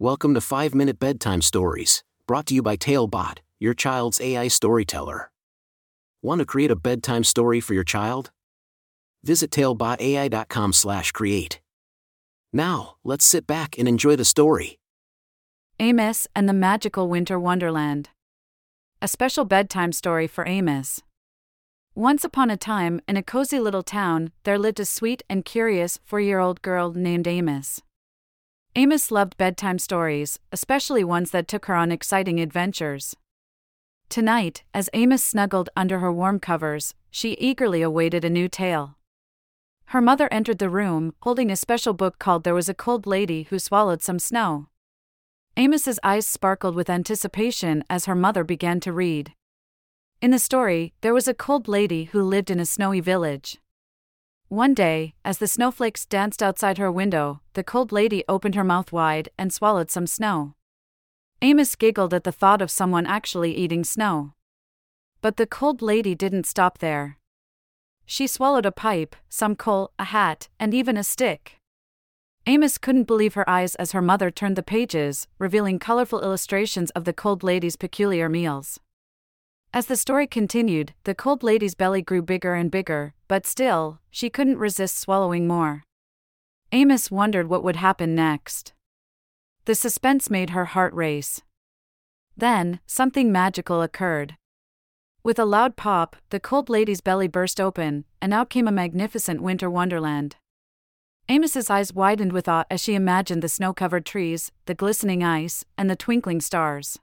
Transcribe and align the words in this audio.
Welcome 0.00 0.34
to 0.34 0.40
5 0.40 0.74
Minute 0.74 0.98
Bedtime 0.98 1.40
Stories, 1.40 2.02
brought 2.26 2.46
to 2.46 2.54
you 2.54 2.62
by 2.62 2.74
Talebot, 2.74 3.38
your 3.60 3.74
child's 3.74 4.20
AI 4.20 4.48
storyteller. 4.48 5.30
Want 6.20 6.40
to 6.40 6.44
create 6.44 6.72
a 6.72 6.76
bedtime 6.76 7.22
story 7.22 7.60
for 7.60 7.74
your 7.74 7.84
child? 7.84 8.32
Visit 9.22 9.52
talebotai.com/create. 9.52 11.60
Now, 12.52 12.96
let's 13.04 13.24
sit 13.24 13.46
back 13.46 13.78
and 13.78 13.86
enjoy 13.86 14.16
the 14.16 14.24
story. 14.24 14.80
Amos 15.78 16.26
and 16.34 16.48
the 16.48 16.52
Magical 16.52 17.08
Winter 17.08 17.38
Wonderland. 17.38 18.10
A 19.00 19.06
special 19.06 19.44
bedtime 19.44 19.92
story 19.92 20.26
for 20.26 20.44
Amos. 20.44 21.02
Once 21.94 22.24
upon 22.24 22.50
a 22.50 22.56
time, 22.56 23.00
in 23.06 23.16
a 23.16 23.22
cozy 23.22 23.60
little 23.60 23.84
town, 23.84 24.32
there 24.42 24.58
lived 24.58 24.80
a 24.80 24.84
sweet 24.84 25.22
and 25.30 25.44
curious 25.44 26.00
four 26.04 26.20
year 26.20 26.40
old 26.40 26.62
girl 26.62 26.92
named 26.92 27.28
Amos. 27.28 27.80
Amos 28.76 29.12
loved 29.12 29.36
bedtime 29.36 29.78
stories, 29.78 30.40
especially 30.50 31.04
ones 31.04 31.30
that 31.30 31.46
took 31.46 31.66
her 31.66 31.76
on 31.76 31.92
exciting 31.92 32.40
adventures. 32.40 33.14
Tonight, 34.08 34.64
as 34.74 34.90
Amos 34.92 35.22
snuggled 35.22 35.70
under 35.76 36.00
her 36.00 36.12
warm 36.12 36.40
covers, 36.40 36.92
she 37.08 37.34
eagerly 37.34 37.82
awaited 37.82 38.24
a 38.24 38.30
new 38.30 38.48
tale. 38.48 38.96
Her 39.86 40.00
mother 40.00 40.28
entered 40.32 40.58
the 40.58 40.68
room, 40.68 41.14
holding 41.22 41.52
a 41.52 41.56
special 41.56 41.92
book 41.92 42.18
called 42.18 42.42
There 42.42 42.52
Was 42.52 42.68
a 42.68 42.74
Cold 42.74 43.06
Lady 43.06 43.44
Who 43.44 43.60
Swallowed 43.60 44.02
Some 44.02 44.18
Snow. 44.18 44.66
Amos's 45.56 46.00
eyes 46.02 46.26
sparkled 46.26 46.74
with 46.74 46.90
anticipation 46.90 47.84
as 47.88 48.06
her 48.06 48.16
mother 48.16 48.42
began 48.42 48.80
to 48.80 48.92
read. 48.92 49.34
In 50.20 50.32
the 50.32 50.38
story, 50.40 50.94
there 51.00 51.14
was 51.14 51.28
a 51.28 51.34
cold 51.34 51.68
lady 51.68 52.04
who 52.04 52.20
lived 52.24 52.50
in 52.50 52.58
a 52.58 52.66
snowy 52.66 52.98
village. 52.98 53.60
One 54.54 54.72
day, 54.72 55.14
as 55.24 55.38
the 55.38 55.48
snowflakes 55.48 56.06
danced 56.06 56.40
outside 56.40 56.78
her 56.78 56.92
window, 56.92 57.40
the 57.54 57.64
cold 57.64 57.90
lady 57.90 58.22
opened 58.28 58.54
her 58.54 58.62
mouth 58.62 58.92
wide 58.92 59.28
and 59.36 59.52
swallowed 59.52 59.90
some 59.90 60.06
snow. 60.06 60.54
Amos 61.42 61.74
giggled 61.74 62.14
at 62.14 62.22
the 62.22 62.30
thought 62.30 62.62
of 62.62 62.70
someone 62.70 63.04
actually 63.04 63.52
eating 63.52 63.82
snow. 63.82 64.34
But 65.20 65.38
the 65.38 65.48
cold 65.48 65.82
lady 65.82 66.14
didn't 66.14 66.46
stop 66.46 66.78
there. 66.78 67.18
She 68.06 68.28
swallowed 68.28 68.64
a 68.64 68.70
pipe, 68.70 69.16
some 69.28 69.56
coal, 69.56 69.90
a 69.98 70.04
hat, 70.04 70.48
and 70.60 70.72
even 70.72 70.96
a 70.96 71.02
stick. 71.02 71.56
Amos 72.46 72.78
couldn't 72.78 73.08
believe 73.08 73.34
her 73.34 73.50
eyes 73.50 73.74
as 73.74 73.90
her 73.90 74.00
mother 74.00 74.30
turned 74.30 74.54
the 74.54 74.62
pages, 74.62 75.26
revealing 75.40 75.80
colorful 75.80 76.22
illustrations 76.22 76.90
of 76.90 77.02
the 77.02 77.12
cold 77.12 77.42
lady's 77.42 77.74
peculiar 77.74 78.28
meals. 78.28 78.78
As 79.74 79.86
the 79.86 79.96
story 79.96 80.28
continued, 80.28 80.94
the 81.02 81.16
cold 81.16 81.42
lady's 81.42 81.74
belly 81.74 82.00
grew 82.00 82.22
bigger 82.22 82.54
and 82.54 82.70
bigger, 82.70 83.12
but 83.26 83.44
still, 83.44 83.98
she 84.08 84.30
couldn't 84.30 84.58
resist 84.58 84.96
swallowing 84.96 85.48
more. 85.48 85.82
Amos 86.70 87.10
wondered 87.10 87.48
what 87.48 87.64
would 87.64 87.74
happen 87.74 88.14
next. 88.14 88.72
The 89.64 89.74
suspense 89.74 90.30
made 90.30 90.50
her 90.50 90.66
heart 90.66 90.94
race. 90.94 91.42
Then, 92.36 92.78
something 92.86 93.32
magical 93.32 93.82
occurred. 93.82 94.36
With 95.24 95.40
a 95.40 95.44
loud 95.44 95.74
pop, 95.74 96.14
the 96.30 96.38
cold 96.38 96.70
lady's 96.70 97.00
belly 97.00 97.26
burst 97.26 97.60
open, 97.60 98.04
and 98.22 98.32
out 98.32 98.50
came 98.50 98.68
a 98.68 98.72
magnificent 98.72 99.42
winter 99.42 99.68
wonderland. 99.68 100.36
Amos's 101.28 101.68
eyes 101.68 101.92
widened 101.92 102.32
with 102.32 102.46
awe 102.46 102.64
as 102.70 102.80
she 102.80 102.94
imagined 102.94 103.42
the 103.42 103.48
snow 103.48 103.72
covered 103.72 104.06
trees, 104.06 104.52
the 104.66 104.74
glistening 104.74 105.24
ice, 105.24 105.64
and 105.76 105.90
the 105.90 105.96
twinkling 105.96 106.40
stars. 106.40 107.00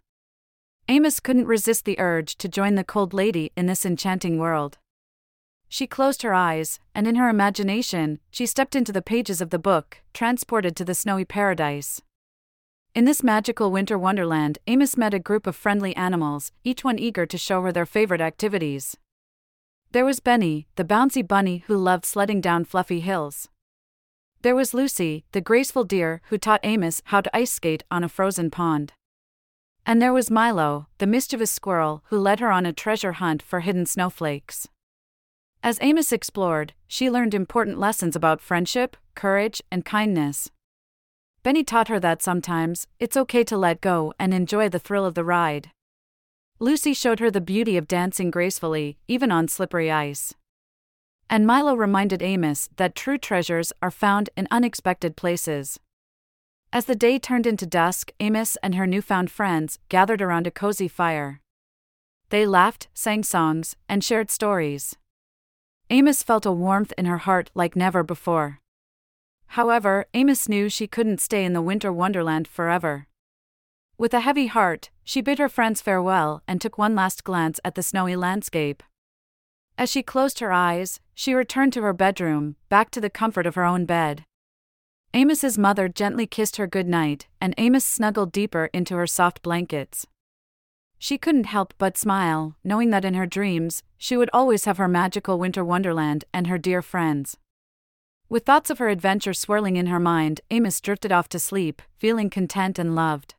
Amos 0.87 1.19
couldn't 1.19 1.47
resist 1.47 1.85
the 1.85 1.99
urge 1.99 2.35
to 2.37 2.47
join 2.47 2.75
the 2.75 2.83
cold 2.83 3.13
lady 3.13 3.51
in 3.55 3.65
this 3.65 3.85
enchanting 3.85 4.37
world. 4.37 4.77
She 5.69 5.87
closed 5.87 6.21
her 6.21 6.33
eyes, 6.33 6.79
and 6.93 7.07
in 7.07 7.15
her 7.15 7.29
imagination, 7.29 8.19
she 8.29 8.45
stepped 8.45 8.75
into 8.75 8.91
the 8.91 9.01
pages 9.01 9.39
of 9.39 9.51
the 9.51 9.59
book, 9.59 10.01
transported 10.13 10.75
to 10.75 10.83
the 10.83 10.93
snowy 10.93 11.23
paradise. 11.23 12.01
In 12.93 13.05
this 13.05 13.23
magical 13.23 13.71
winter 13.71 13.97
wonderland, 13.97 14.59
Amos 14.67 14.97
met 14.97 15.13
a 15.13 15.19
group 15.19 15.47
of 15.47 15.55
friendly 15.55 15.95
animals, 15.95 16.51
each 16.65 16.83
one 16.83 16.99
eager 16.99 17.25
to 17.25 17.37
show 17.37 17.61
her 17.61 17.71
their 17.71 17.85
favorite 17.85 18.19
activities. 18.19 18.97
There 19.93 20.03
was 20.03 20.19
Benny, 20.19 20.67
the 20.75 20.83
bouncy 20.83 21.25
bunny 21.25 21.63
who 21.67 21.77
loved 21.77 22.05
sledding 22.05 22.41
down 22.41 22.65
fluffy 22.65 22.99
hills. 22.99 23.47
There 24.41 24.55
was 24.55 24.73
Lucy, 24.73 25.23
the 25.31 25.39
graceful 25.39 25.85
deer 25.85 26.21
who 26.25 26.37
taught 26.37 26.59
Amos 26.63 27.01
how 27.05 27.21
to 27.21 27.33
ice 27.33 27.53
skate 27.53 27.83
on 27.89 28.03
a 28.03 28.09
frozen 28.09 28.51
pond. 28.51 28.91
And 29.85 30.01
there 30.01 30.13
was 30.13 30.31
Milo, 30.31 30.87
the 30.99 31.07
mischievous 31.07 31.51
squirrel 31.51 32.03
who 32.07 32.19
led 32.19 32.39
her 32.39 32.51
on 32.51 32.65
a 32.65 32.73
treasure 32.73 33.13
hunt 33.13 33.41
for 33.41 33.61
hidden 33.61 33.85
snowflakes. 33.85 34.67
As 35.63 35.79
Amos 35.81 36.11
explored, 36.11 36.73
she 36.87 37.09
learned 37.09 37.33
important 37.33 37.79
lessons 37.79 38.15
about 38.15 38.41
friendship, 38.41 38.97
courage, 39.15 39.61
and 39.71 39.85
kindness. 39.85 40.49
Benny 41.43 41.63
taught 41.63 41.87
her 41.87 41.99
that 41.99 42.21
sometimes, 42.21 42.87
it's 42.99 43.17
okay 43.17 43.43
to 43.43 43.57
let 43.57 43.81
go 43.81 44.13
and 44.19 44.33
enjoy 44.33 44.69
the 44.69 44.79
thrill 44.79 45.05
of 45.05 45.15
the 45.15 45.23
ride. 45.23 45.71
Lucy 46.59 46.93
showed 46.93 47.19
her 47.19 47.31
the 47.31 47.41
beauty 47.41 47.77
of 47.77 47.87
dancing 47.87 48.29
gracefully, 48.29 48.97
even 49.07 49.31
on 49.31 49.47
slippery 49.47 49.89
ice. 49.89 50.35
And 51.29 51.47
Milo 51.47 51.73
reminded 51.75 52.21
Amos 52.21 52.69
that 52.75 52.93
true 52.93 53.17
treasures 53.17 53.73
are 53.81 53.89
found 53.89 54.29
in 54.37 54.47
unexpected 54.51 55.15
places. 55.15 55.79
As 56.73 56.85
the 56.85 56.95
day 56.95 57.19
turned 57.19 57.45
into 57.45 57.65
dusk, 57.65 58.13
Amos 58.21 58.55
and 58.63 58.75
her 58.75 58.87
newfound 58.87 59.29
friends 59.29 59.77
gathered 59.89 60.21
around 60.21 60.47
a 60.47 60.51
cozy 60.51 60.87
fire. 60.87 61.41
They 62.29 62.45
laughed, 62.45 62.87
sang 62.93 63.23
songs, 63.23 63.75
and 63.89 64.01
shared 64.01 64.31
stories. 64.31 64.95
Amos 65.89 66.23
felt 66.23 66.45
a 66.45 66.51
warmth 66.51 66.93
in 66.97 67.05
her 67.07 67.17
heart 67.17 67.51
like 67.53 67.75
never 67.75 68.03
before. 68.03 68.59
However, 69.47 70.05
Amos 70.13 70.47
knew 70.47 70.69
she 70.69 70.87
couldn't 70.87 71.19
stay 71.19 71.43
in 71.43 71.51
the 71.51 71.61
winter 71.61 71.91
wonderland 71.91 72.47
forever. 72.47 73.07
With 73.97 74.13
a 74.13 74.21
heavy 74.21 74.47
heart, 74.47 74.91
she 75.03 75.19
bid 75.19 75.39
her 75.39 75.49
friends 75.49 75.81
farewell 75.81 76.41
and 76.47 76.61
took 76.61 76.77
one 76.77 76.95
last 76.95 77.25
glance 77.25 77.59
at 77.65 77.75
the 77.75 77.83
snowy 77.83 78.15
landscape. 78.15 78.81
As 79.77 79.91
she 79.91 80.01
closed 80.01 80.39
her 80.39 80.53
eyes, 80.53 81.01
she 81.13 81.33
returned 81.33 81.73
to 81.73 81.81
her 81.81 81.91
bedroom, 81.91 82.55
back 82.69 82.91
to 82.91 83.01
the 83.01 83.09
comfort 83.09 83.45
of 83.45 83.55
her 83.55 83.65
own 83.65 83.85
bed. 83.85 84.23
Amos's 85.13 85.57
mother 85.57 85.89
gently 85.89 86.25
kissed 86.25 86.55
her 86.55 86.67
good 86.67 86.87
night, 86.87 87.27
and 87.41 87.53
Amos 87.57 87.85
snuggled 87.85 88.31
deeper 88.31 88.69
into 88.73 88.95
her 88.95 89.07
soft 89.07 89.41
blankets. 89.41 90.07
She 90.97 91.17
couldn't 91.17 91.47
help 91.47 91.73
but 91.77 91.97
smile, 91.97 92.55
knowing 92.63 92.91
that 92.91 93.03
in 93.03 93.15
her 93.15 93.25
dreams, 93.25 93.83
she 93.97 94.15
would 94.15 94.29
always 94.31 94.65
have 94.65 94.77
her 94.77 94.87
magical 94.87 95.37
winter 95.37 95.65
wonderland 95.65 96.23
and 96.33 96.47
her 96.47 96.57
dear 96.57 96.81
friends. 96.81 97.37
With 98.29 98.45
thoughts 98.45 98.69
of 98.69 98.77
her 98.77 98.87
adventure 98.87 99.33
swirling 99.33 99.75
in 99.75 99.87
her 99.87 99.99
mind, 99.99 100.39
Amos 100.49 100.79
drifted 100.79 101.11
off 101.11 101.27
to 101.29 101.39
sleep, 101.39 101.81
feeling 101.97 102.29
content 102.29 102.79
and 102.79 102.95
loved. 102.95 103.35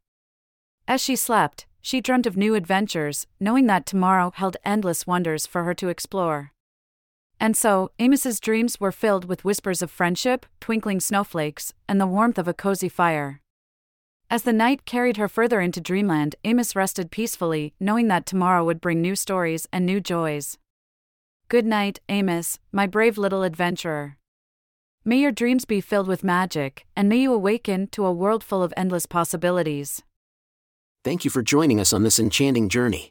As 0.86 1.00
she 1.00 1.16
slept, 1.16 1.64
she 1.80 2.02
dreamt 2.02 2.26
of 2.26 2.36
new 2.36 2.54
adventures, 2.54 3.26
knowing 3.40 3.66
that 3.68 3.86
tomorrow 3.86 4.32
held 4.34 4.58
endless 4.64 5.06
wonders 5.06 5.46
for 5.46 5.64
her 5.64 5.72
to 5.74 5.88
explore. 5.88 6.52
And 7.42 7.56
so, 7.56 7.90
Amos's 7.98 8.38
dreams 8.38 8.78
were 8.78 8.92
filled 8.92 9.24
with 9.24 9.44
whispers 9.44 9.82
of 9.82 9.90
friendship, 9.90 10.46
twinkling 10.60 11.00
snowflakes, 11.00 11.74
and 11.88 12.00
the 12.00 12.06
warmth 12.06 12.38
of 12.38 12.46
a 12.46 12.54
cozy 12.54 12.88
fire. 12.88 13.40
As 14.30 14.44
the 14.44 14.52
night 14.52 14.84
carried 14.84 15.16
her 15.16 15.26
further 15.26 15.60
into 15.60 15.80
dreamland, 15.80 16.36
Amos 16.44 16.76
rested 16.76 17.10
peacefully, 17.10 17.74
knowing 17.80 18.06
that 18.06 18.26
tomorrow 18.26 18.64
would 18.64 18.80
bring 18.80 19.02
new 19.02 19.16
stories 19.16 19.66
and 19.72 19.84
new 19.84 20.00
joys. 20.00 20.56
Good 21.48 21.66
night, 21.66 21.98
Amos, 22.08 22.60
my 22.70 22.86
brave 22.86 23.18
little 23.18 23.42
adventurer. 23.42 24.18
May 25.04 25.16
your 25.16 25.32
dreams 25.32 25.64
be 25.64 25.80
filled 25.80 26.06
with 26.06 26.22
magic, 26.22 26.86
and 26.96 27.08
may 27.08 27.16
you 27.16 27.32
awaken 27.32 27.88
to 27.88 28.06
a 28.06 28.12
world 28.12 28.44
full 28.44 28.62
of 28.62 28.72
endless 28.76 29.06
possibilities. 29.06 30.04
Thank 31.02 31.24
you 31.24 31.30
for 31.32 31.42
joining 31.42 31.80
us 31.80 31.92
on 31.92 32.04
this 32.04 32.20
enchanting 32.20 32.68
journey. 32.68 33.10